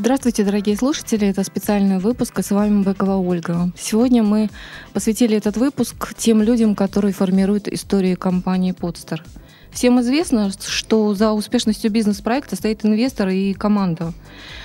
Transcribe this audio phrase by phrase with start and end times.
[0.00, 1.28] Здравствуйте, дорогие слушатели.
[1.28, 3.70] Это специальный выпуск, и с вами Быкова Ольга.
[3.76, 4.48] Сегодня мы
[4.94, 9.22] посвятили этот выпуск тем людям, которые формируют историю компании «Подстер».
[9.70, 14.14] Всем известно, что за успешностью бизнес-проекта стоит инвестор и команда.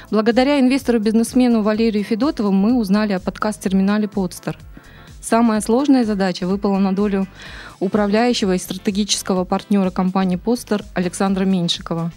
[0.10, 4.58] Благодаря инвестору-бизнесмену Валерию Федотову мы узнали о подкаст-терминале «Подстер».
[5.22, 7.28] Самая сложная задача выпала на долю
[7.82, 12.14] управляющего и стратегического партнера компании «Подстер» Александра Меньшикова.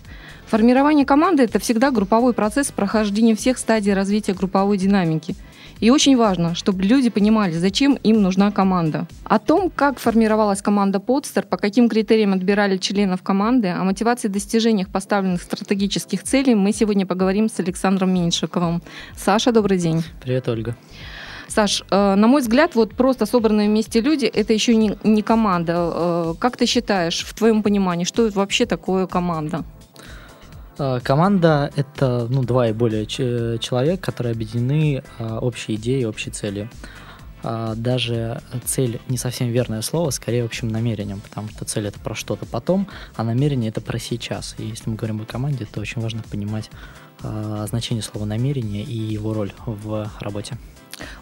[0.48, 5.34] Формирование команды– это всегда групповой процесс прохождения всех стадий развития групповой динамики–
[5.80, 9.06] и очень важно, чтобы люди понимали, зачем им нужна команда.
[9.24, 14.30] О том, как формировалась команда Подстер, по каким критериям отбирали членов команды, о мотивации и
[14.30, 18.83] достижениях поставленных стратегических целей мы сегодня поговорим с Александром Меньшиковым.
[19.16, 20.02] Саша, добрый день.
[20.20, 20.77] Привет, Ольга.
[21.46, 25.74] Саш, э, на мой взгляд, вот просто собранные вместе люди– это еще не, не команда.
[25.77, 29.64] Э, как ты считаешь, в твоем понимании, что это вообще такое команда?
[30.78, 36.70] А, команда— это ну, два и более человек, которые объединены а, общей идеей, общей целью.
[37.42, 42.14] А, даже цель не совсем верное слово, скорее общим намерением, потому что цель это про
[42.14, 44.54] что-то потом, а намерение это про сейчас.
[44.58, 46.70] И если мы говорим о команде, то очень важно понимать
[47.20, 50.56] значение слова намерение и его роль в работе.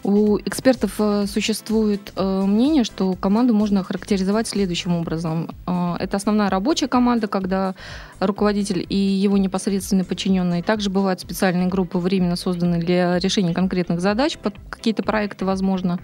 [0.03, 5.49] У экспертов э, существует э, мнение, что команду можно характеризовать следующим образом.
[5.97, 7.75] Э, это основная рабочая команда, когда
[8.19, 10.63] руководитель и его непосредственные подчиненные.
[10.63, 15.99] Также бывают специальные группы, временно созданные для решения конкретных задач, под какие-то проекты, возможно.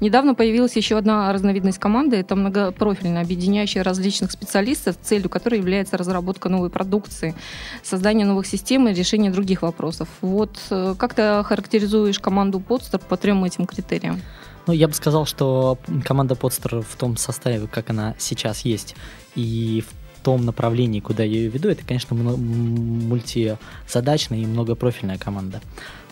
[0.00, 2.16] Недавно появилась еще одна разновидность команды.
[2.16, 7.34] Это многопрофильная, объединяющая различных специалистов, целью которой является разработка новой продукции,
[7.82, 10.08] создание новых систем и решение других вопросов.
[10.20, 14.20] Вот как ты характеризуешь команду Подстер по трем этим критериям?
[14.66, 18.94] Ну, я бы сказал, что команда Подстер в том составе, как она сейчас есть,
[19.34, 25.60] и в том направлении, куда я ее веду, это, конечно, мультизадачная и многопрофильная команда.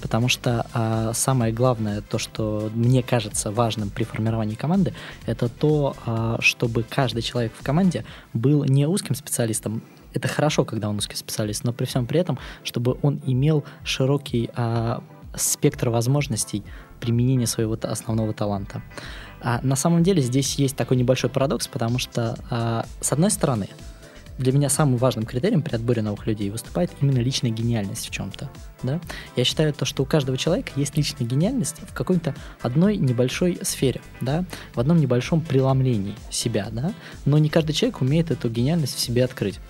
[0.00, 4.94] Потому что а, самое главное, то, что мне кажется важным при формировании команды,
[5.26, 9.82] это то, а, чтобы каждый человек в команде был не узким специалистом,
[10.12, 14.50] это хорошо, когда он узкий специалист, но при всем при этом, чтобы он имел широкий
[14.54, 15.02] а,
[15.34, 16.64] спектр возможностей
[17.00, 18.82] применения своего основного таланта.
[19.40, 23.68] А на самом деле здесь есть такой небольшой парадокс, потому что, а, с одной стороны,
[24.40, 28.50] для меня самым важным критерием при отборе новых людей выступает именно личная гениальность в чем-то.
[28.82, 29.00] Да?
[29.36, 34.00] Я считаю то, что у каждого человека есть личная гениальность в какой-то одной небольшой сфере,
[34.22, 34.46] да?
[34.74, 36.94] в одном небольшом преломлении себя, да?
[37.26, 39.60] но не каждый человек умеет эту гениальность в себе открыть.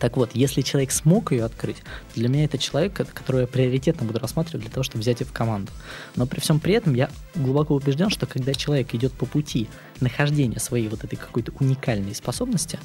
[0.00, 4.06] Так вот, если человек смог ее открыть, то для меня это человек, которого я приоритетно
[4.06, 5.70] буду рассматривать для того, чтобы взять ее в команду.
[6.16, 9.68] Но при всем при этом я глубоко убежден, что когда человек идет по пути
[10.00, 12.80] нахождения своей вот этой какой-то уникальной способности,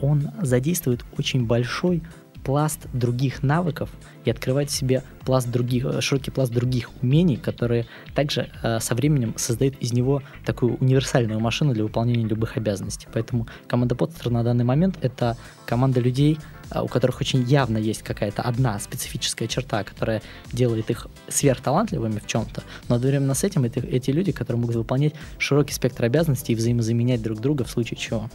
[0.00, 2.02] он задействует очень большой
[2.44, 3.90] пласт других навыков
[4.24, 8.94] и открывать в себе пласт других, э, широкий пласт других умений, которые также э, со
[8.94, 13.06] временем создают из него такую универсальную машину для выполнения любых обязанностей.
[13.12, 15.36] Поэтому команда Поттер на данный момент это
[15.66, 16.38] команда людей,
[16.74, 22.62] у которых очень явно есть какая-то одна специфическая черта, которая делает их сверхталантливыми в чем-то,
[22.88, 27.22] но одновременно с этим это, эти люди, которые могут выполнять широкий спектр обязанностей и взаимозаменять
[27.22, 28.28] друг друга в случае чего.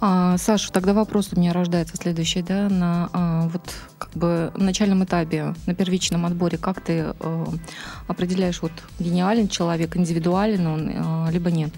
[0.00, 3.62] А, Саша, тогда вопрос у меня рождается следующий, да, на а, вот
[3.98, 7.46] как бы начальном этапе, на первичном отборе, как ты а,
[8.08, 11.72] определяешь, вот гениален человек, индивидуален он, а, либо нет?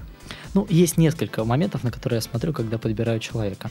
[0.55, 3.71] Ну, есть несколько моментов, на которые я смотрю, когда подбираю человека.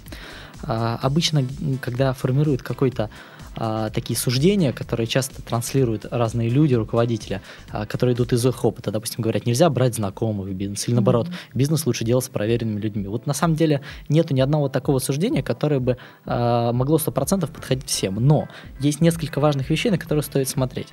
[0.63, 1.45] А, обычно,
[1.81, 3.09] когда формируют какой-то
[3.55, 8.91] а, такие суждения, которые часто транслируют разные люди, руководители, а, которые идут из их опыта.
[8.91, 11.55] Допустим, говорят, нельзя брать знакомых в бизнес, или наоборот, mm-hmm.
[11.55, 13.07] бизнес лучше делать с проверенными людьми.
[13.07, 17.87] Вот на самом деле нету ни одного такого суждения, которое бы а, могло 100% подходить
[17.87, 18.15] всем.
[18.15, 18.47] Но
[18.79, 20.87] есть несколько важных вещей, на которые стоит смотреть.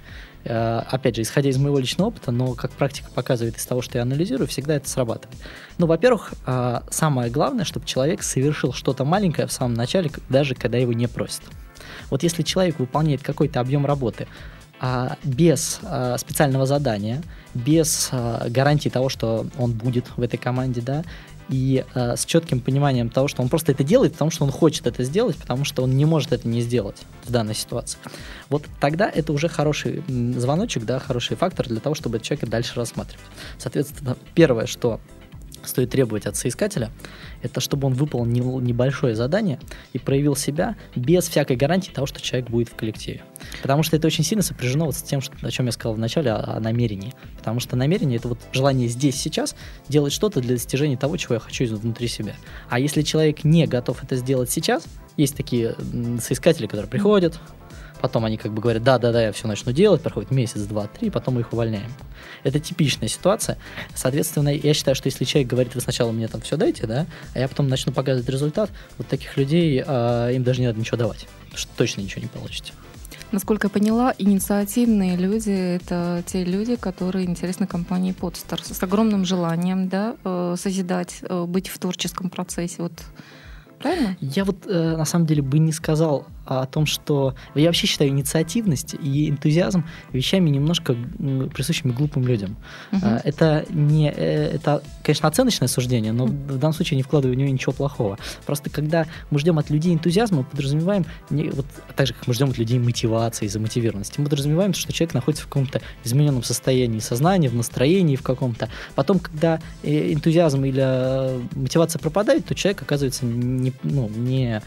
[0.44, 3.98] А, опять же, исходя из моего личного опыта, но как практика показывает из того, что
[3.98, 5.38] я анализирую, всегда это срабатывает.
[5.78, 10.78] Ну, во-первых, а, самое главное, чтобы человек совершил что-то маленькое в самом начале, даже когда
[10.78, 11.42] его не просят.
[12.10, 14.26] Вот если человек выполняет какой-то объем работы
[14.80, 17.22] а, без а, специального задания,
[17.54, 21.04] без а, гарантии того, что он будет в этой команде, да,
[21.48, 24.86] и э, с четким пониманием того, что он просто это делает, потому что он хочет
[24.86, 27.98] это сделать, потому что он не может это не сделать в данной ситуации.
[28.50, 33.24] Вот тогда это уже хороший звоночек, да, хороший фактор для того, чтобы человека дальше рассматривать.
[33.58, 35.00] Соответственно, первое, что
[35.68, 36.90] стоит требовать от соискателя,
[37.42, 39.60] это чтобы он выполнил небольшое задание
[39.92, 43.22] и проявил себя без всякой гарантии того, что человек будет в коллективе.
[43.62, 45.98] Потому что это очень сильно сопряжено вот с тем, что, о чем я сказал в
[45.98, 47.14] начале, о, о намерении.
[47.36, 49.54] Потому что намерение это вот желание здесь, сейчас
[49.88, 52.34] делать что-то для достижения того, чего я хочу внутри себя.
[52.68, 54.84] А если человек не готов это сделать сейчас,
[55.16, 55.74] есть такие
[56.20, 57.38] соискатели, которые приходят,
[58.00, 61.34] Потом они как бы говорят, да-да-да, я все начну делать, проходит месяц, два, три, потом
[61.34, 61.90] мы их увольняем.
[62.44, 63.58] Это типичная ситуация.
[63.94, 67.38] Соответственно, я считаю, что если человек говорит, вы сначала мне там все дайте, да, а
[67.38, 71.26] я потом начну показывать результат, вот таких людей э, им даже не надо ничего давать,
[71.54, 72.72] что точно ничего не получите.
[73.30, 79.88] Насколько я поняла, инициативные люди— это те люди, которые интересны компании Podster, с огромным желанием
[79.88, 82.76] да, э, созидать, э, быть в творческом процессе.
[82.78, 82.92] Вот
[83.78, 84.16] правильно?
[84.20, 88.10] Я вот э, на самом деле бы не сказал о том, что я вообще считаю
[88.10, 90.96] инициативность и энтузиазм вещами немножко
[91.54, 92.56] присущими глупым людям.
[92.92, 93.06] Угу.
[93.24, 97.50] Это не, э, это, конечно, оценочное суждение, но в данном случае не вкладываю в него
[97.50, 98.18] ничего плохого.
[98.46, 102.32] Просто когда мы ждем от людей энтузиазма, мы подразумеваем, не, вот так же, как мы
[102.32, 107.50] ждем от людей мотивации, замотивированности, мы подразумеваем, что человек находится в каком-то измененном состоянии сознания,
[107.50, 108.70] в настроении в каком-то.
[108.94, 114.62] Потом, когда э, энтузиазм или мотивация пропадает, то человек оказывается не, ну, не,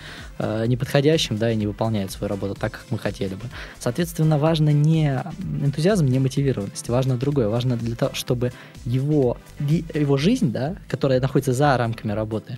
[0.67, 3.45] неподходящим, да, и не выполняет свою работу так, как мы хотели бы.
[3.79, 5.21] Соответственно, важно не
[5.63, 7.49] энтузиазм, не мотивированность, важно другое.
[7.49, 8.51] Важно для того, чтобы
[8.85, 12.57] его, его жизнь, да, которая находится за рамками работы,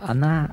[0.00, 0.52] она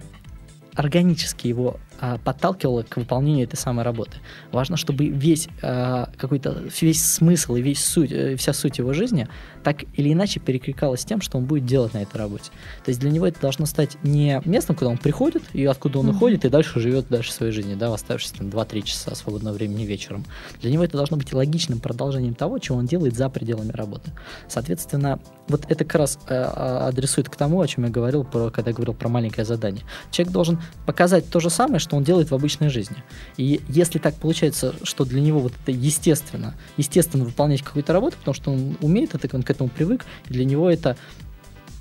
[0.75, 4.17] органически его а, подталкивало к выполнению этой самой работы.
[4.51, 9.27] Важно, чтобы весь а, какой-то весь смысл и весь суть, э, вся суть его жизни
[9.67, 12.51] так или иначе перекликалась с тем, что он будет делать на этой работе.
[12.85, 16.07] То есть для него это должно стать не местом, куда он приходит и откуда он
[16.07, 16.15] mm-hmm.
[16.15, 19.83] уходит и дальше живет дальше своей жизни, да, в оставшиеся там 2-3 часа свободного времени
[19.83, 20.23] вечером.
[20.61, 24.13] Для него это должно быть логичным продолжением того, чего он делает за пределами работы.
[24.47, 25.19] Соответственно,
[25.49, 28.71] вот это как раз э, а, адресует к тому, о чем я говорил, про, когда
[28.71, 29.83] я говорил про маленькое задание.
[30.11, 32.97] Человек должен показать то же самое, что он делает в обычной жизни.
[33.37, 38.33] И если так получается, что для него вот это естественно, естественно выполнять какую-то работу, потому
[38.33, 40.95] что он умеет это, он к этому привык, и для него это,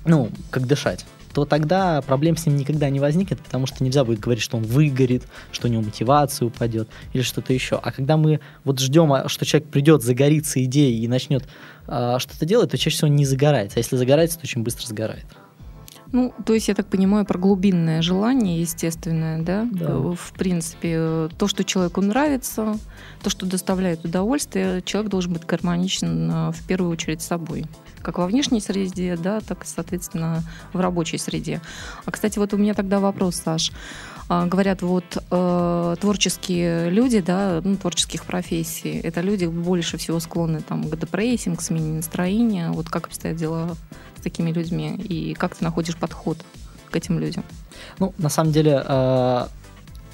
[0.05, 1.05] ну, как дышать
[1.37, 4.63] то тогда проблем с ним никогда не возникнет, потому что нельзя будет говорить, что он
[4.63, 5.21] выгорит,
[5.51, 7.75] что у него мотивация упадет или что-то еще.
[7.75, 11.43] А когда мы вот ждем, а, что человек придет, загорится идеей и начнет
[11.87, 13.77] э, что-то делать, то чаще всего не загорается.
[13.77, 15.27] А если загорается, то очень быстро сгорает.
[16.11, 19.67] Ну, то есть, я так понимаю, про глубинное желание, естественное, да?
[19.71, 19.97] да?
[19.97, 22.77] В принципе, то, что человеку нравится,
[23.21, 27.65] то, что доставляет удовольствие, человек должен быть гармоничен э, в первую очередь с собой.
[28.01, 31.61] Как во внешней среде, да, так, соответственно, в рабочей среде.
[32.05, 33.71] А, кстати, вот у меня тогда вопрос, Саш.
[34.29, 40.61] А, говорят, вот э, творческие люди, да, ну, творческих профессий, это люди больше всего склонны
[40.61, 42.71] там, к депрессии, к смене настроения.
[42.71, 43.75] Вот как обстоят дела
[44.29, 46.37] такими людьми и как ты находишь подход
[46.91, 47.43] к этим людям?
[47.99, 49.47] Ну, на самом деле, э,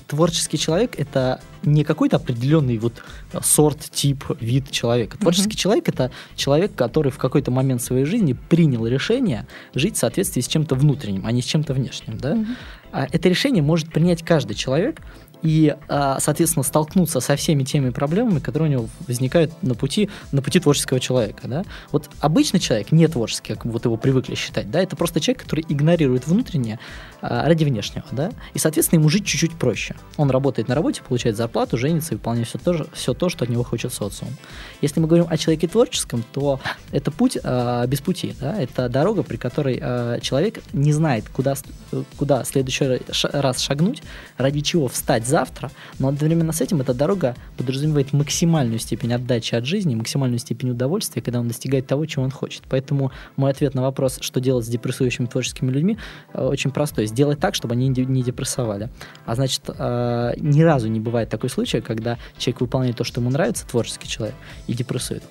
[0.08, 2.94] творческий человек это не какой-то определенный вот
[3.42, 5.18] сорт, тип, вид человека.
[5.18, 5.64] Творческий mm-hmm.
[5.64, 10.48] человек это человек, который в какой-то момент своей жизни принял решение жить в соответствии с
[10.48, 12.18] чем-то внутренним, а не с чем-то внешним.
[12.18, 12.36] Да?
[12.36, 13.10] Mm-hmm.
[13.12, 15.02] Это решение может принять каждый человек,
[15.44, 20.42] и, а, соответственно, столкнуться со всеми теми проблемами, которые у него возникают на пути, на
[20.42, 21.48] пути творческого человека.
[21.48, 21.64] Да?
[21.92, 25.66] Вот обычный человек, не творческий, как вот его привыкли считать, да, это просто человек, который
[25.68, 26.80] игнорирует внутреннее
[27.22, 28.06] а, ради внешнего.
[28.12, 28.32] Да?
[28.54, 29.96] И, соответственно, ему жить чуть-чуть проще.
[30.16, 33.50] Он работает на работе, получает зарплату, женится и выполняет все то, все то что от
[33.50, 34.32] него хочет социум.
[34.82, 38.34] Если мы говорим о человеке творческом, то это путь э, без пути.
[38.40, 38.62] Да?
[38.62, 41.56] Это дорога, при которой э, человек не знает, куда,
[42.18, 44.04] куда в следующий раз шагнуть,
[44.38, 49.66] ради чего встать завтра, но одновременно с этим эта дорога подразумевает максимальную степень отдачи от
[49.66, 52.62] жизни, максимальную степень удовольствия, когда он достигает того, чего он хочет.
[52.70, 55.98] Поэтому мой ответ на вопрос, что делать с депрессующими творческими людьми,
[56.36, 57.08] э, очень простой.
[57.08, 58.90] Сделать так, чтобы они не депрессовали.
[59.26, 63.32] А значит, э, ни разу не бывает такой случай, когда человек выполняет то, что ему
[63.32, 64.36] нравится, творческий человек,
[64.68, 65.24] и депрессует.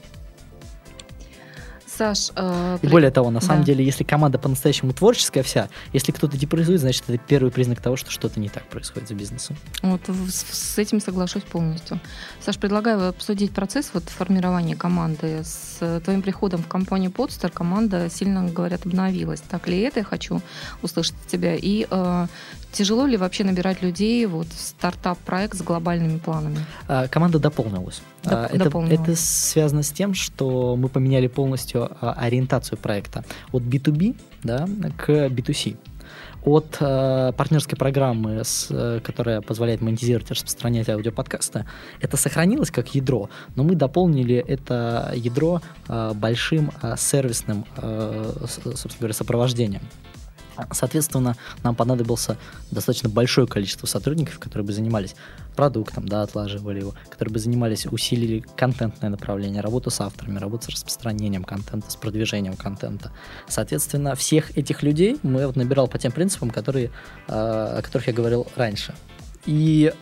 [1.96, 3.46] Саш, э, и более того, на да.
[3.46, 7.96] самом деле, если команда по-настоящему творческая вся, если кто-то депрессует, значит, это первый признак того,
[7.96, 9.56] что что-то не так происходит за бизнесом.
[9.82, 12.00] Вот с, с этим соглашусь полностью.
[12.40, 15.42] Саш, предлагаю обсудить процесс вот формирования команды.
[15.44, 19.40] С твоим приходом в компанию Podster команда сильно, говорят, обновилась.
[19.40, 20.40] Так ли это я хочу
[20.82, 21.56] услышать от тебя?
[21.56, 22.26] И э,
[22.72, 26.56] Тяжело ли вообще набирать людей вот в стартап-проект с глобальными планами?
[26.88, 28.00] А, команда дополнилась.
[28.24, 29.00] Доп- а, это, дополнилась.
[29.00, 35.10] это связано с тем, что мы поменяли полностью а, ориентацию проекта от B2B да, к
[35.28, 35.76] B2C.
[36.44, 41.66] от э, партнерской программы, с, э, которая позволяет монетизировать и распространять аудиоподкасты,
[42.00, 48.98] это сохранилось как ядро, но мы дополнили это ядро э, большим э, сервисным, э, собственно
[48.98, 49.82] говоря, сопровождением.
[50.70, 52.36] Соответственно, нам понадобился
[52.70, 55.14] достаточно большое количество сотрудников, которые бы занимались
[55.56, 60.68] продуктом, да, отлаживали его, которые бы занимались, усилили контентное направление, работу с авторами, работу с
[60.68, 63.12] распространением контента, с продвижением контента.
[63.48, 66.90] Соответственно, всех этих людей мы вот набирал по тем принципам, которые,
[67.28, 68.94] э, о которых я говорил раньше.
[69.46, 69.92] И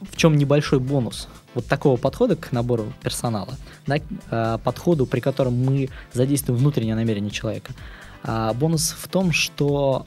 [0.00, 3.54] в чем небольшой бонус вот такого подхода к набору персонала,
[3.86, 7.72] да, э, подходу, при котором мы задействуем внутреннее намерение человека–
[8.26, 10.06] а бонус в том, что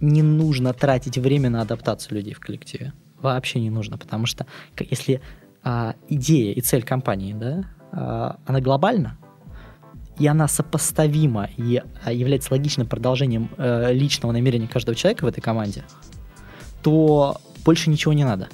[0.00, 2.92] не нужно тратить время на адаптацию людей в коллективе.
[3.20, 4.46] Вообще не нужно, потому что
[4.78, 5.22] если
[5.64, 9.18] а, идея и цель компании, да, а, она глобальна,
[10.18, 15.40] и она сопоставима и а, является логичным продолжением а, личного намерения каждого человека в этой
[15.40, 15.84] команде,
[16.82, 18.48] то больше ничего не надо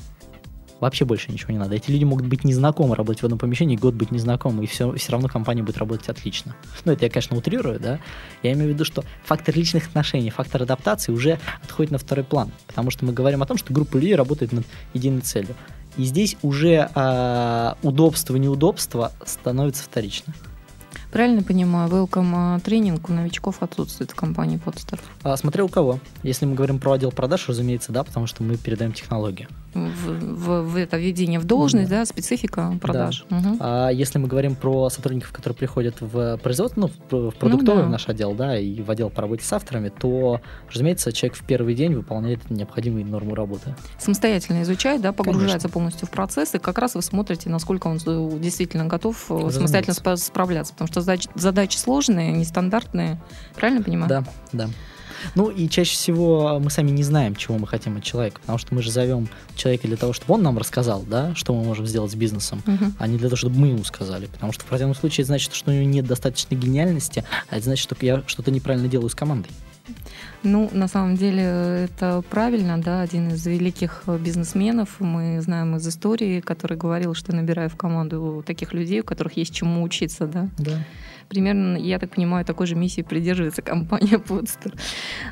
[0.83, 1.77] вообще больше ничего не надо.
[1.77, 5.13] Эти люди могут быть незнакомы, работать в одном помещении, год быть незнакомы, и все, все
[5.13, 6.57] равно компания будет работать отлично.
[6.85, 8.01] Ну, это я, конечно, утрирую, да.
[8.43, 12.51] Я имею в виду, что фактор личных отношений, фактор адаптации уже отходит на второй план,
[12.67, 15.55] потому что мы говорим о том, что группа людей работает над единой целью.
[15.97, 20.35] И здесь уже э, удобство, неудобство становится вторично.
[21.13, 24.99] Правильно понимаю, welcome тренинг у новичков отсутствует в компании Podster?
[25.23, 25.99] А, смотря у кого.
[26.23, 30.63] Если мы говорим про отдел продаж, разумеется, да, потому что мы передаем технологию в, в,
[30.63, 33.25] в это введение в должность, да, да специфика продаж.
[33.31, 33.37] Да.
[33.37, 33.57] Угу.
[33.61, 37.93] А если мы говорим про сотрудников, которые приходят в производство, ну, в, продуктовый ну, да.
[37.93, 40.41] наш отдел, да, и в отдел по работе с авторами, то,
[40.71, 43.75] разумеется, человек в первый день выполняет необходимые нормы работы.
[43.99, 45.69] Самостоятельно изучает, да, погружается Конечно.
[45.71, 47.99] полностью в процесс, и как раз вы смотрите, насколько он
[48.41, 49.59] действительно готов э, разумеется.
[49.59, 53.21] самостоятельно справляться, потому что задачи, задачи сложные, нестандартные.
[53.55, 54.09] Правильно понимаю?
[54.09, 54.69] Да, да.
[55.35, 58.75] Ну и чаще всего мы сами не знаем, чего мы хотим от человека, потому что
[58.75, 62.11] мы же зовем человека для того, чтобы он нам рассказал, да, что мы можем сделать
[62.13, 62.93] с бизнесом, uh-huh.
[62.99, 64.27] а не для того, чтобы мы ему сказали.
[64.27, 67.65] Потому что в противном случае это значит, что у него нет достаточной гениальности, а это
[67.65, 69.51] значит, что я что-то неправильно делаю с командой.
[70.43, 71.43] Ну, на самом деле
[71.85, 77.71] это правильно, да, один из великих бизнесменов, мы знаем из истории, который говорил, что набираю
[77.71, 80.49] в команду таких людей, у которых есть чему учиться, да.
[80.59, 80.79] Да
[81.33, 84.79] примерно, я так понимаю, такой же миссии придерживается компания Podster.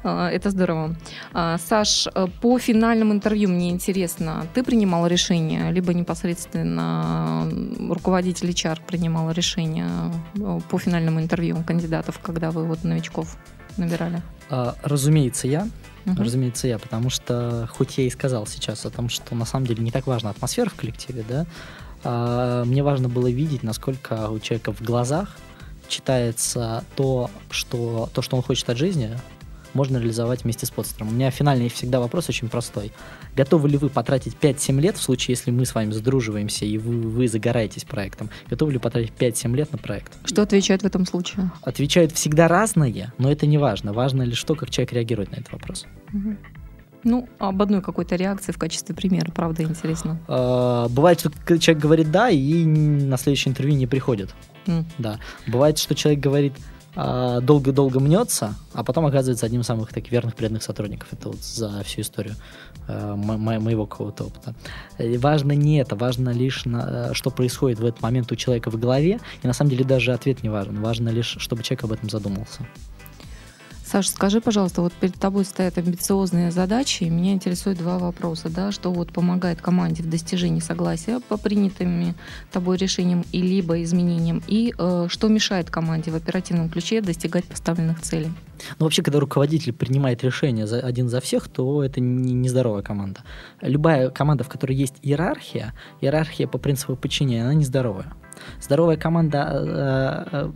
[0.03, 0.97] А, это здорово.
[1.35, 7.47] А, Саш, э, по финальному интервью мне интересно, ты принимал решение, либо непосредственно
[7.91, 9.89] руководитель HR принимал решение
[10.37, 13.37] э, по финальному интервью кандидатов, когда вы вот новичков
[13.77, 14.23] набирали?
[14.51, 15.69] А, разумеется, я.
[16.07, 16.23] Угу.
[16.23, 19.83] Разумеется, я, потому что, хоть я и сказал сейчас о том, что на самом деле
[19.83, 24.81] не так важна атмосфера в коллективе, да, мне важно было видеть, насколько у человека в
[24.81, 25.37] глазах
[25.89, 29.19] читается то, что, то, что он хочет от жизни,
[29.75, 31.09] можно реализовать вместе с подстером.
[31.09, 32.93] У меня финальный всегда вопрос очень простой.
[33.37, 37.01] Готовы ли вы потратить 5-7 лет, в случае, если мы с вами задруживаемся и вы,
[37.03, 40.13] вы загораетесь проектом, готовы ли потратить 5-7 лет на проект?
[40.25, 41.51] Что отвечают в этом случае?
[41.63, 43.93] Отвечают всегда разные, но это не важно.
[43.93, 45.87] Важно лишь то, как человек реагирует на этот вопрос.
[46.13, 46.37] Угу.
[47.03, 50.19] Ну, об одной какой-то реакции в качестве примера, правда, интересно.
[50.29, 54.35] А, бывает, что человек говорит «да», и на следующее интервью не приходит.
[54.67, 54.85] Mm.
[54.99, 55.19] Да.
[55.47, 56.53] Бывает, что человек говорит
[56.95, 61.09] долго-долго мнется, а потом оказывается одним из самых таких верных преданных сотрудников.
[61.13, 62.35] Это вот за всю историю
[62.89, 64.55] э, мо- моего какого-то опыта.
[64.99, 68.79] И важно не это, важно лишь, на, что происходит в этот момент у человека в
[68.79, 70.81] голове, и на самом деле даже ответ не важен.
[70.83, 72.67] Важно лишь, чтобы человек об этом задумался.
[73.91, 78.71] Саша, скажи, пожалуйста, вот перед тобой стоят амбициозные задачи, и меня интересуют два вопроса, да,
[78.71, 82.15] что вот помогает команде в достижении согласия по принятым
[82.53, 88.01] тобой решениям и либо изменениям, и э, что мешает команде в оперативном ключе достигать поставленных
[88.01, 88.31] целей?
[88.79, 93.23] Ну, вообще, когда руководитель принимает решение за, один за всех, то это не, нездоровая команда.
[93.61, 98.13] Любая команда, в которой есть иерархия, иерархия по принципу подчинения, она нездоровая.
[98.61, 100.51] Здоровая команда э, э,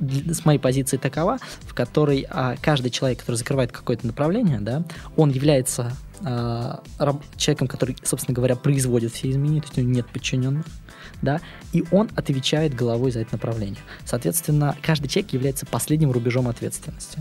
[0.00, 4.84] с моей позиции такова, в которой а, каждый человек, который закрывает какое-то направление, да,
[5.16, 5.92] он является
[6.24, 10.66] а, раб, человеком, который, собственно говоря, производит все изменения, то есть у него нет подчиненных,
[11.22, 11.40] да,
[11.72, 13.80] и он отвечает головой за это направление.
[14.04, 17.18] Соответственно, каждый человек является последним рубежом ответственности.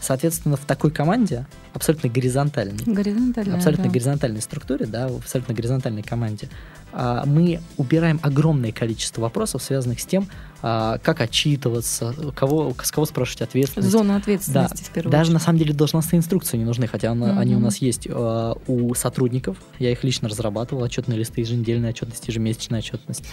[0.00, 3.90] Соответственно, в такой команде, абсолютно горизонтальной, горизонтальной абсолютно да.
[3.90, 6.48] горизонтальной структуре, да, в абсолютно горизонтальной команде,
[6.92, 10.26] а, мы убираем огромное количество вопросов, связанных с тем,
[10.62, 13.90] а, как отчитываться, кого, с кого спрашивать ответственность.
[13.90, 14.84] Зона ответственности да.
[14.84, 15.34] в первую Даже очередь.
[15.34, 18.94] на самом деле должностные инструкции не нужны, хотя она- они у нас есть э, у
[18.94, 19.56] сотрудников.
[19.78, 23.24] Я их лично разрабатывал, отчетные листы, еженедельная отчетность, ежемесячная отчетность.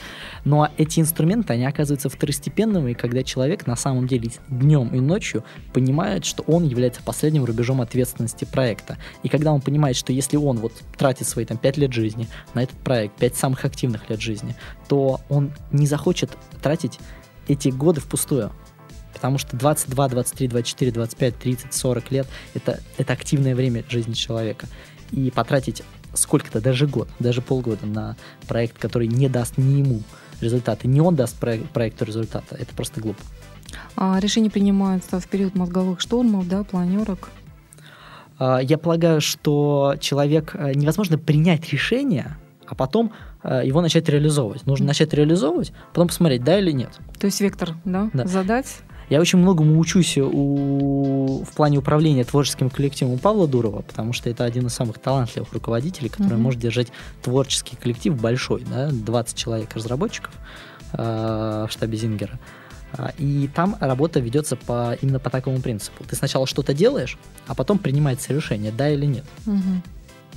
[0.46, 5.44] Но эти инструменты, они оказываются второстепенными, когда человек на самом деле днем и ночью
[5.74, 8.98] понимает, что он является последним рубежом ответственности проекта.
[9.24, 12.64] И когда он понимает, что если он вот тратит свои там 5 лет жизни на
[12.64, 14.56] этот проект, 5 самых активных лет жизни,
[14.88, 17.00] то он не захочет тратить
[17.48, 18.52] эти годы впустую.
[19.14, 24.68] Потому что 22, 23, 24, 25, 30, 40 лет это, это активное время жизни человека.
[25.12, 28.16] И потратить сколько-то, даже год, даже полгода на
[28.48, 30.02] проект, который не даст ни ему
[30.42, 33.22] результаты, не он даст проек- проекту результата, это просто глупо.
[33.96, 37.30] А, решения принимаются в период мозговых штурмов, да, планерок.
[38.40, 43.12] А, Я полагаю, что человек э, невозможно принять решение, а потом
[43.44, 44.66] э, его начать реализовывать.
[44.66, 46.92] Нужно начать реализовывать, потом посмотреть, да или нет.
[47.20, 48.26] То есть вектор, да, Да.
[48.26, 48.80] задать.
[49.10, 51.44] Я очень многому учусь у...
[51.46, 55.54] в плане управления творческим коллективом у Павла Дурова, потому что это один из самых талантливых
[55.54, 56.42] руководителей, который Мгм.
[56.42, 56.90] может держать
[57.22, 60.34] творческий коллектив большой, да, 20 человек разработчиков
[60.94, 62.38] э, в штабе Зингера.
[62.94, 66.04] А, И там работа ведется по, именно по такому принципу.
[66.10, 69.84] Ты сначала что-то делаешь, а потом принимается решение, да или нет, Мгм.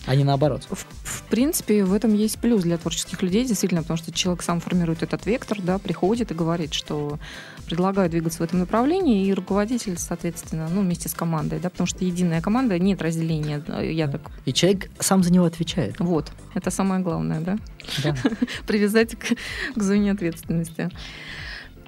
[0.07, 0.67] А не наоборот.
[0.71, 4.61] В, в принципе, в этом есть плюс для творческих людей, действительно, потому что человек сам
[4.61, 7.19] формирует этот вектор, да, приходит и говорит, что
[7.67, 12.05] предлагаю двигаться в этом направлении, и руководитель, соответственно, ну, вместе с командой, да, потому что
[12.05, 14.23] единая команда, нет разделения, да, я так...
[14.45, 15.97] И человек сам за него отвечает.
[16.01, 17.59] Вот, это самое главное, да,
[18.03, 18.17] Да.
[18.67, 19.37] привязать к,
[19.77, 20.91] к зоне ответственности.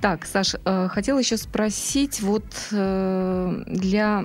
[0.02, 2.42] Так, Саш, э, хотела еще спросить, вот
[2.72, 4.24] э, для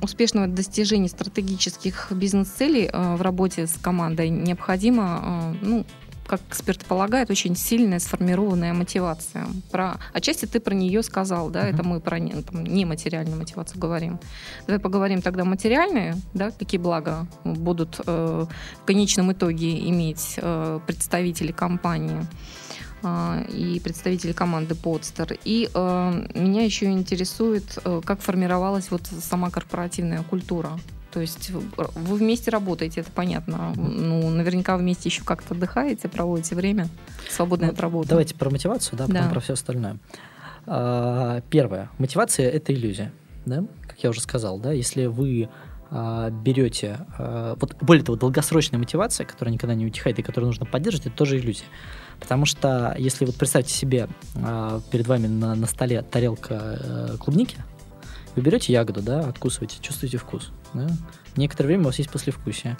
[0.00, 5.86] успешного достижения стратегических бизнес-целей э, в работе с командой необходимо, ну,
[6.26, 9.46] как эксперты полагают, очень сильная сформированная мотивация.
[9.70, 11.74] Про, отчасти ты про нее сказал, да, Мгм.
[11.74, 14.18] это мы про не- там, нематериальную мотивацию говорим.
[14.66, 18.46] Давай поговорим тогда материальные, да, какие блага будут э,
[18.82, 22.26] в конечном итоге иметь э, представители компании
[23.48, 25.38] и представители команды Podster.
[25.44, 30.78] И э, меня еще интересует, э, как формировалась вот сама корпоративная культура.
[31.12, 33.72] То есть э, вы вместе работаете, это понятно.
[33.76, 36.88] Ну, наверняка вместе еще как-то отдыхаете, проводите время,
[37.28, 38.08] свободное Ну, от работы.
[38.08, 39.28] Давайте про мотивацию, да, потом Да.
[39.30, 39.98] про все остальное.
[40.66, 41.90] А, Первое.
[41.98, 43.12] Мотивация– это иллюзия.
[43.44, 43.64] Да?
[43.86, 45.48] Как я уже сказал, да, если вы
[46.30, 47.06] берете...
[47.18, 51.16] а, вот более того, долгосрочная мотивация, которая никогда не утихает и которую нужно поддерживать, это
[51.16, 51.66] тоже иллюзия.
[52.18, 57.56] Потому что если вот представьте себе, а, перед вами на, на столе тарелка э, клубники,
[58.34, 60.50] вы берете ягоду, да, откусываете, чувствуете вкус.
[60.72, 60.88] Да?
[61.36, 62.78] Некоторое время у вас есть послевкусие.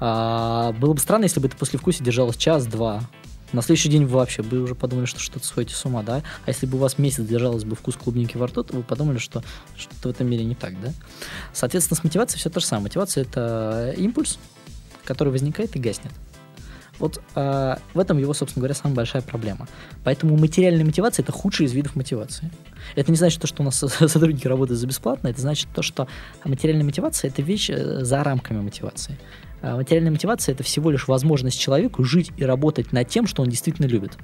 [0.00, 3.02] А, было бы странно, если бы это послевкусие держалось час-два.
[3.52, 6.22] На следующий день вы вообще бы уже подумали, что что-то сходите с ума, да?
[6.44, 9.18] А если бы у вас месяц держалось бы вкус клубники во рту, то вы подумали,
[9.18, 9.42] что
[9.76, 10.92] что-то в этом мире не так, да?
[11.52, 12.84] Соответственно, с мотивацией все то же самое.
[12.84, 14.38] Мотивация— это импульс,
[15.04, 16.12] который возникает и гаснет.
[16.98, 19.68] Вот а, в этом его, собственно говоря, самая большая проблема.
[20.04, 22.50] Поэтому материальная мотивация– это худший из видов мотивации.
[22.94, 26.08] Это не значит, то, что у нас сотрудники работают за бесплатно, это значит то, что
[26.44, 29.18] материальная мотивация– это вещь э, за рамками мотивации.
[29.66, 33.48] А Материальная мотивация– это всего лишь возможность человеку жить и работать над тем, что он
[33.48, 34.16] действительно любит.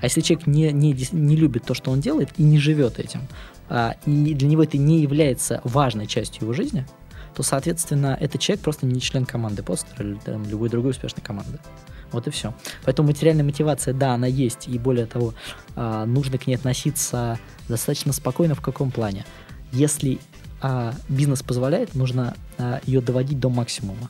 [0.00, 3.20] А если человек не, не, не любит то, что он делает, и не живет этим,
[3.68, 6.86] а, и для него это не является важной частью его жизни,
[7.34, 11.58] то, соответственно, этот человек просто не член команды постера или там, любой другой успешной команды.
[12.10, 12.54] Вот и все.
[12.84, 15.34] Поэтому материальная мотивация, да, она есть, и более того,
[15.74, 19.26] а, нужно к ней относиться достаточно спокойно в каком плане.
[19.72, 20.20] Если
[21.10, 22.34] бизнес позволяет, нужно
[22.86, 24.08] ее доводить до максимума.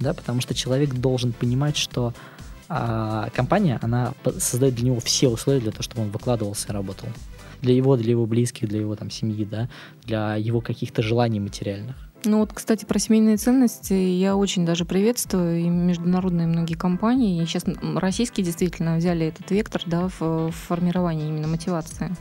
[0.00, 2.12] Да, потому что человек должен понимать, что
[2.68, 7.08] а, компания, она создает для него все условия для того, чтобы он выкладывался и работал.
[7.62, 9.68] Для его, для его близких, для его там семьи, да,
[10.04, 11.96] для его каких-то желаний материальных.
[12.24, 17.46] Ну вот, кстати, про семейные ценности я очень даже приветствую и международные многие компании, и
[17.46, 22.16] сейчас российские действительно взяли этот вектор да, в, в формировании именно мотивации.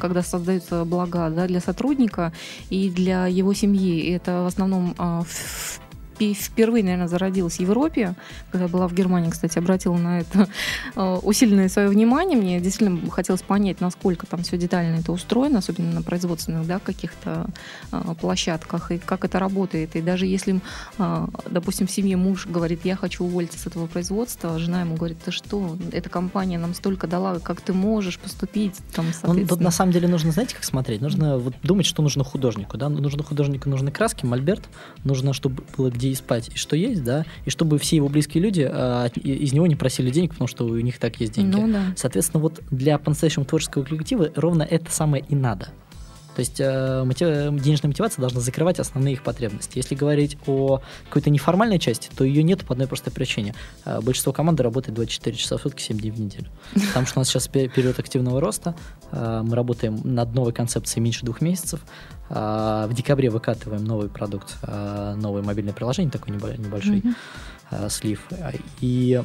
[0.00, 2.32] Когда создаются блага да, для сотрудника
[2.70, 4.00] и для его семьи.
[4.00, 5.80] И это в основном а, в- впи-
[6.34, 8.14] впервые, наверное, зародилась в Европе,
[8.50, 10.48] когда я была в Германии, кстати, обратила на это
[10.94, 12.38] а, усиленное свое внимание.
[12.38, 17.46] Мне действительно хотелось понять, насколько там все детально это устроено, особенно на производственных да, каких-то
[17.90, 19.96] а, площадках, и как это работает.
[19.96, 20.60] И даже если,
[20.98, 25.18] а, допустим, в семье муж говорит, я хочу уволиться с этого производства, жена ему говорит,
[25.24, 28.76] ты что, эта компания нам столько дала, как ты можешь поступить?
[28.94, 31.00] Там, Ну, тут на самом деле нужно, знаете, как смотреть?
[31.00, 32.76] Нужно вот думать, что нужно художнику.
[32.76, 32.88] Да?
[32.88, 34.68] Нужно художнику, нужны краски, мольберт,
[35.04, 38.42] нужно, чтобы было где где спать и что есть, да, и чтобы все его близкие
[38.42, 41.56] люди а, из него не просили денег, потому что у них так есть деньги.
[41.56, 41.82] Ну, да.
[41.96, 45.68] Соответственно, вот для по-настоящему творческого коллектива ровно это самое и надо.
[46.34, 47.28] То есть э, мотив...
[47.62, 49.78] денежная мотивация должна закрывать основные их потребности.
[49.78, 53.54] Если говорить о какой-то неформальной части, то ее нет по одной простой причине.
[53.84, 56.46] Э, большинство команды работает 24 часа в сутки, 7 дней в неделю.
[56.88, 58.74] Потому что у нас сейчас период активного роста,
[59.10, 61.80] э, мы работаем над новой концепцией меньше двух месяцев.
[62.28, 67.02] Э, в декабре выкатываем новый продукт, э, новое мобильное приложение, такой небольшой
[67.70, 68.28] э, слив.
[68.80, 69.20] И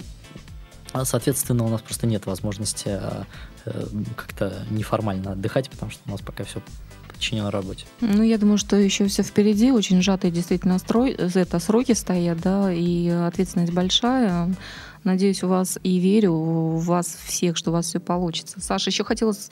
[1.03, 3.23] Соответственно, у нас просто нет возможности э,
[3.65, 6.61] э, как-то неформально отдыхать, потому что у нас пока все
[7.15, 7.85] подчинен работе.
[8.01, 12.71] Ну, я думаю, что еще все впереди, очень сжатые действительно строй, это сроки стоят, да,
[12.71, 14.53] и ответственность большая.
[15.05, 18.59] Надеюсь, у вас и верю у вас всех, что у вас все получится.
[18.59, 19.51] Саша, еще хотелось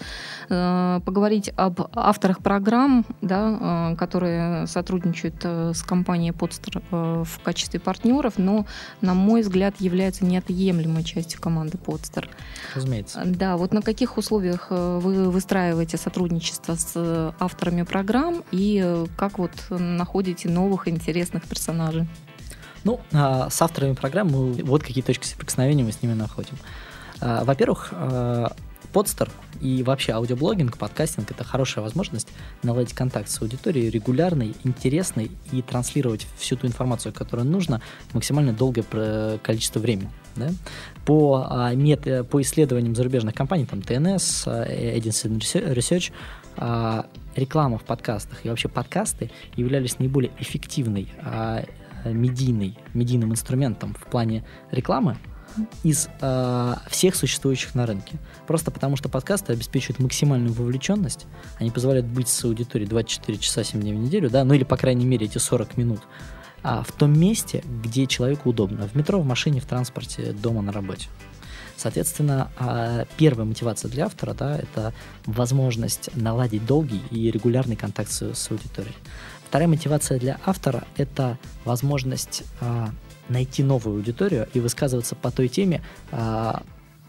[0.49, 7.39] э, поговорить об авторах программ, да, э, которые сотрудничают э, с компанией Podster э, в
[7.43, 8.65] качестве партнеров, но,
[9.01, 12.27] на мой взгляд, являются неотъемлемой частью команды Podster.
[12.73, 13.21] Разумеется.
[13.23, 19.37] Да, вот на каких условиях э, вы выстраиваете сотрудничество с авторами программ и э, как
[19.37, 22.07] вот находите новых интересных персонажей?
[22.83, 26.57] Ну, а, с авторами программ мы, вот какие точки соприкосновения мы с ними находим.
[27.21, 27.93] А, во-первых,
[28.91, 32.27] подстер и вообще аудиоблогинг, подкастинг— это хорошая возможность
[32.61, 38.53] наладить контакт с аудиторией регулярной, интересной и транслировать всю ту информацию, которую нужно, в максимально
[38.53, 40.11] долгое количество времени.
[40.35, 40.49] Да?
[41.05, 44.45] По, а, мет, по исследованиям зарубежных компаний, там TNS,
[44.97, 46.11] Edison Research,
[47.35, 51.07] реклама в подкастах и вообще подкасты являлись наиболее эффективной
[52.05, 55.17] медийный, медийным инструментом в плане рекламы
[55.83, 58.17] из э, всех существующих на рынке.
[58.47, 61.27] Просто потому, что подкасты обеспечивают максимальную вовлеченность,
[61.59, 64.77] они позволяют быть с аудиторией 24 часа 7 дней в неделю, да, ну или, по
[64.77, 66.01] крайней мере, эти 40 минут,
[66.63, 70.71] а в том месте, где человеку удобно, в метро, в машине, в транспорте, дома, на
[70.71, 71.07] работе.
[71.75, 74.93] Соответственно, а, первая мотивация для автора да, это
[75.25, 78.95] возможность наладить долгий и регулярный контакт с, с аудиторией.
[79.53, 82.89] Вторая мотивация для автора– это возможность а,
[83.29, 86.63] найти новую аудиторию и высказываться по той теме, а,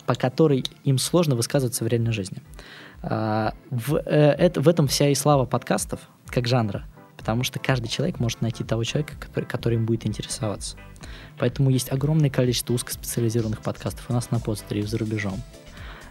[0.05, 2.43] по которой им сложно высказываться в реальной жизни.
[3.01, 6.85] А, в, э, это, в этом вся и слава подкастов как жанра,
[7.17, 10.77] потому что каждый человек может найти того человека, который, который им будет интересоваться.
[11.39, 15.43] Поэтому есть огромное количество узкоспециализированных подкастов у нас на подстере и за рубежом.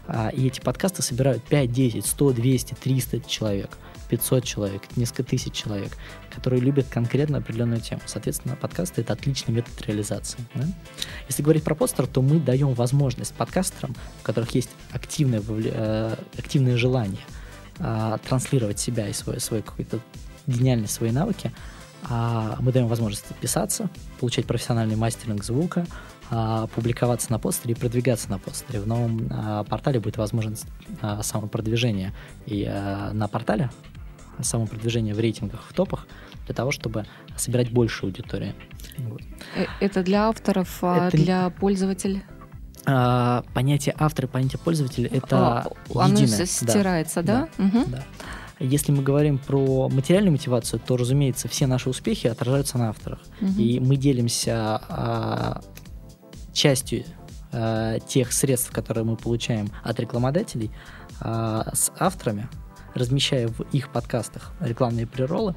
[0.07, 3.77] А, и эти подкасты собирают 5, 10, 100, 200, 300 человек–
[4.09, 5.97] 500 человек, несколько тысяч человек,
[6.33, 8.01] которые любят конкретно определенную тему.
[8.05, 10.39] Соответственно, подкасты— это отличный метод реализации.
[10.53, 10.65] Да?
[11.27, 16.77] Если говорить про постер, то мы даем возможность подкастерам, у которых есть активное, э, активное
[16.77, 17.21] желание
[17.79, 19.99] э, транслировать себя и свой, свой какой-то
[20.47, 21.51] гениальность, свои навыки,
[22.03, 23.89] а мы даем возможность писаться,
[24.19, 25.85] получать профессиональный мастеринг звука,
[26.35, 28.79] а, публиковаться на постере и продвигаться на постере.
[28.79, 30.65] В новом а, портале будет возможность
[31.01, 32.11] а, самопродвижения
[32.47, 32.65] и
[33.13, 33.69] на портале
[34.41, 36.07] самопродвижение в рейтингах, в топах,
[36.47, 38.55] для того, чтобы собирать больше аудитории.
[39.55, 41.17] Э, это для авторов, а это...
[41.17, 42.23] для пользователей?
[42.85, 46.35] А, понятие автора, понятие пользователя это а, единое.
[46.35, 47.47] Оно стирается, да?
[47.57, 47.63] Да.
[47.63, 47.85] Угу.
[47.87, 48.03] да.
[48.59, 53.19] Если мы говорим про материальную мотивацию, то, разумеется, все наши успехи отражаются на авторах.
[53.41, 53.61] Угу.
[53.61, 55.61] И мы делимся а,
[56.53, 57.05] частью
[57.51, 60.71] а, тех средств, которые мы получаем от рекламодателей,
[61.19, 62.47] а, с авторами,
[62.93, 65.55] размещая в их подкастах рекламные приролы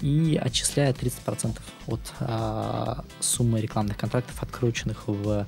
[0.00, 5.46] и отчисляя 30% от а, суммы рекламных контрактов, открученных в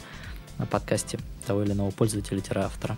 [0.71, 2.97] подкасте того или иного пользователя-автора.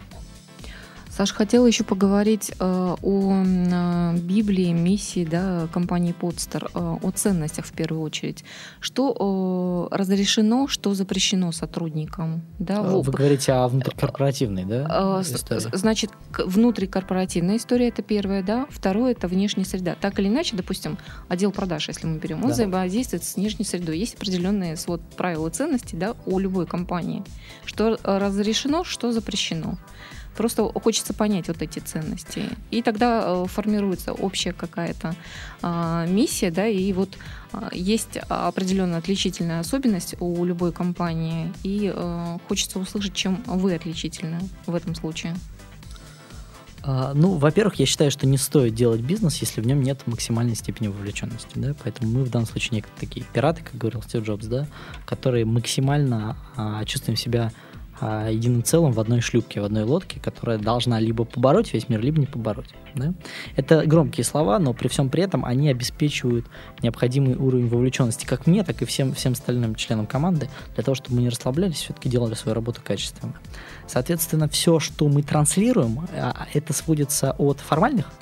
[1.17, 7.67] Саша, хотела еще поговорить э, о э, Библии, миссии да, компании Подстер, э, о ценностях
[7.67, 8.45] в первую очередь.
[8.81, 12.43] Что э, разрешено, что запрещено сотрудникам?
[12.59, 13.11] Да, Вы в...
[13.11, 15.61] говорите о внутрикорпоративной да, э, истории?
[15.73, 18.67] Значит, внутрикорпоративная история это первое, да.
[18.69, 19.95] Второе это внешняя среда.
[20.01, 20.99] Так или иначе, допустим,
[21.29, 22.55] отдел продаж, если мы берем, он да.
[22.55, 23.99] взаимодействует с внешней средой.
[23.99, 27.23] Есть определенные свод правил и ценности да, у любой компании.
[27.65, 29.79] Что разрешено, что запрещено.
[30.37, 32.49] Просто хочется понять вот эти ценности.
[32.71, 35.15] И тогда э, формируется общая какая-то
[35.63, 37.17] а, миссия, да, и вот
[37.53, 44.41] а, есть определенная отличительная особенность у любой компании, и а, хочется услышать, чем вы отличительны
[44.67, 45.35] в этом случае.
[46.87, 50.89] Ну, во-первых, я считаю, что не стоит делать бизнес, если в нем нет максимальной степени
[50.89, 54.67] вовлеченности, да, поэтому мы в данном случае некие такие пираты, как говорил Стив Джобс, да,
[55.07, 57.53] которые максимально а, чувствуем себя
[58.07, 62.03] а, единым целым в одной шлюпке, в одной лодке, которая должна либо побороть весь мир,
[62.03, 62.69] либо не побороть.
[62.95, 63.15] Да?
[63.57, 66.45] Это громкие слова, но при всем при этом они обеспечивают
[66.83, 71.17] необходимый уровень вовлеченности как мне, так и всем, всем остальным членам команды, для того, чтобы
[71.17, 73.33] мы не расслаблялись, все-таки делали свою работу качественно.
[73.87, 78.13] Соответственно, все, что мы транслируем, а, это сводится от формальных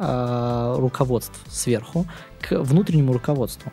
[0.00, 2.06] э, руководств сверху
[2.40, 3.70] к внутреннему руководству.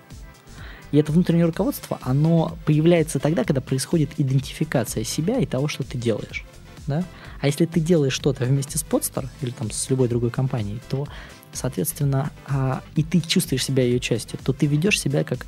[0.95, 5.97] И это внутреннее руководство, оно появляется тогда, когда происходит идентификация себя и того, что ты
[5.97, 6.45] делаешь.
[6.88, 7.03] Да?
[7.41, 11.05] А если ты делаешь что-то вместе с Podster или там с любой другой компанией, то,
[11.51, 15.45] соответственно, а, и ты чувствуешь себя ее частью, то ты ведешь себя как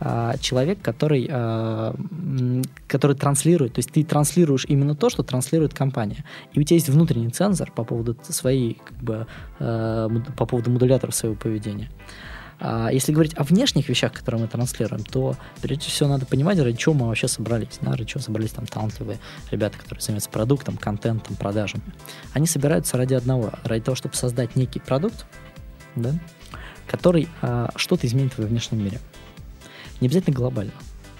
[0.00, 1.94] а, человек, который, а,
[2.88, 6.24] который транслирует, то есть ты транслируешь именно то, что транслирует компания.
[6.54, 9.26] И у тебя есть внутренний цензор по поводу своей, как бы,
[9.60, 11.88] по поводу модуляторов своего поведения.
[12.60, 16.76] А если говорить о внешних вещах, которые мы транслируем, то прежде всего надо понимать, ради
[16.76, 17.78] чего мы вообще собрались.
[17.80, 19.18] Да, ради чего собрались там талантливые
[19.50, 21.82] ребята, которые занимаются продуктом, контентом, продажами.
[22.32, 25.26] Они собираются ради одного, ради того, чтобы создать некий продукт,
[25.94, 26.14] да,
[26.86, 28.98] который а, что-то изменит в внешнем мире.
[30.00, 30.72] Не обязательно глобально.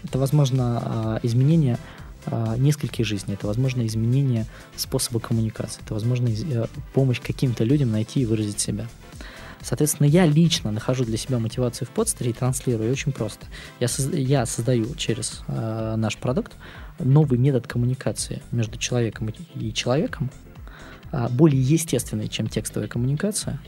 [0.05, 1.79] Это, возможно, а, изменение
[2.27, 4.47] а, нескольких жизней, это, возможно, изменение
[4.77, 8.87] способа коммуникации, это, возможно, а, помощь каким-то людям найти и выразить себя.
[9.63, 13.47] Соответственно, я лично нахожу для себя мотивацию в подстере и транслирую очень просто.
[13.81, 16.53] Я, соз, я создаю через э, наш продукт
[16.99, 20.31] новый метод коммуникации между человеком и человеком,
[21.13, 23.61] э, более естественный, чем текстовая коммуникация,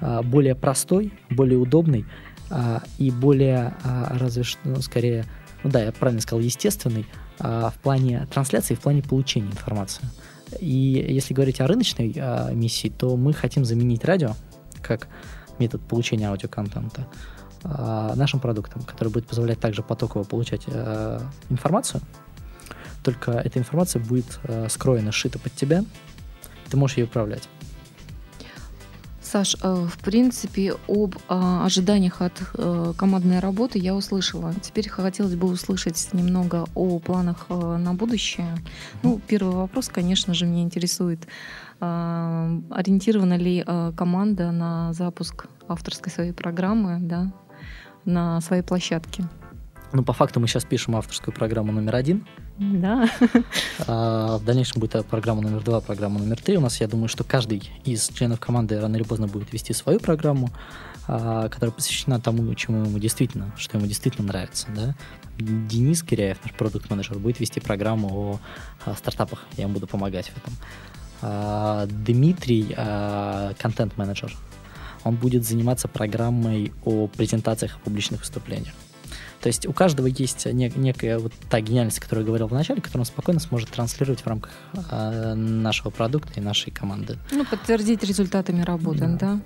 [0.00, 2.06] э, более простой, более удобный
[2.50, 5.26] э, и более, э, разве что, ну, скорее,
[5.62, 7.06] ну да, я правильно сказал, естественный
[7.38, 10.04] э, в плане трансляции, в плане получения информации.
[10.58, 14.34] И если говорить о рыночной э, миссии, то мы хотим заменить радио
[14.90, 15.06] как
[15.60, 17.06] метод получения аудиоконтента
[17.62, 22.00] а, нашим продуктом, который будет позволять также потоково получать э, информацию,
[23.04, 25.84] только эта информация будет э, скроена, сшита под тебя,
[26.70, 27.48] ты можешь ее управлять.
[29.22, 32.32] Саш, э, в принципе, об ожиданиях от
[32.96, 34.52] командной работы я услышала.
[34.60, 38.56] Теперь хотелось бы услышать немного о планах на будущее.
[39.04, 41.20] Ну, первый вопрос, конечно же, меня интересует
[41.80, 47.32] ориентирована ли а, команда на запуск авторской своей программы, да,
[48.04, 49.24] на своей площадке?
[49.92, 52.26] Ну, по факту мы сейчас пишем авторскую программу номер один.
[52.58, 53.08] Да.
[53.86, 56.56] А в дальнейшем будет программа номер два, программа номер три.
[56.58, 59.98] У нас, я думаю, что каждый из членов команды рано или поздно будет вести свою
[59.98, 60.50] программу,
[61.06, 64.68] которая посвящена тому, чему ему действительно, что ему действительно нравится.
[64.76, 64.94] Да?
[65.38, 68.38] Денис Киряев, наш продукт-менеджер, будет вести программу
[68.84, 69.44] о стартапах.
[69.56, 70.52] Я ему буду помогать в этом.
[71.22, 74.36] А, Дмитрий, а, контент-менеджер,
[75.04, 78.74] он будет заниматься программой о презентациях и публичных выступлениях.
[79.40, 82.82] То есть у каждого есть нек- некая вот та гениальность, которую я говорил в начале,
[82.82, 84.52] которую он спокойно сможет транслировать в рамках
[84.90, 87.16] э, нашего продукта и нашей команды.
[87.32, 89.16] Ну, подтвердить результатами работы, да?
[89.16, 89.40] Да,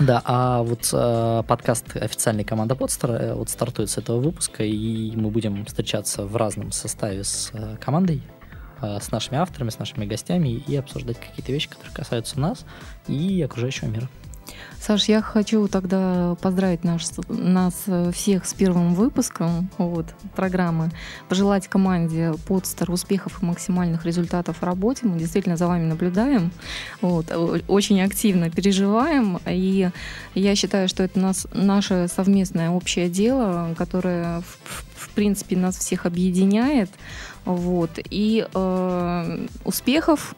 [0.00, 5.14] да а вот э, подкаст официальной команды Подстер э, вот стартует с этого выпуска, и
[5.14, 8.35] мы будем встречаться в разном составе с э, командой Э,
[8.80, 12.64] с нашими авторами, с нашими гостями и обсуждать какие-то вещи, которые касаются нас
[13.08, 14.08] и окружающего мира.
[14.80, 20.90] Саш, я хочу тогда поздравить наш, нас э, всех с первым выпуском вот, программы,
[21.28, 25.06] пожелать команде подстар успехов и максимальных результатов в работе.
[25.06, 26.52] Мы действительно за вами наблюдаем,
[27.00, 27.32] вот,
[27.68, 29.90] очень активно переживаем, и
[30.34, 36.06] я считаю, что это нас, наше совместное общее дело, которое в, в принципе нас всех
[36.06, 36.90] объединяет.
[37.44, 40.34] Вот, и э, успехов,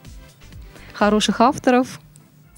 [0.92, 2.00] хороших авторов,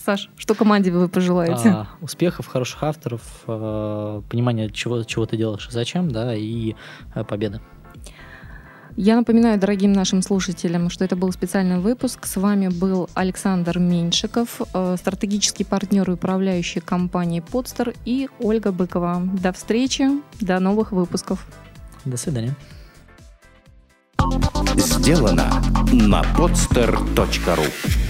[0.04, 1.68] Саш, что команде вы пожелаете?
[1.68, 6.74] А, успехов, хороших авторов, э, понимания, чего, чего ты делаешь и зачем, да, и
[7.14, 7.60] э, победы.
[8.96, 12.26] Я напоминаю дорогим нашим слушателям, что это был специальный выпуск.
[12.26, 19.22] С вами был Александр Меньшиков, э, стратегический партнер и управляющий компанией Podster и Ольга Быкова.
[19.40, 20.08] До встречи,
[20.40, 21.46] до новых выпусков.
[22.06, 22.56] До свидания.
[24.76, 28.09] Сделано на podster.ru